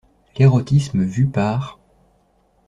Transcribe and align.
L'Érotisme 0.35 1.03
vu 1.03 1.27
par... 1.27 1.77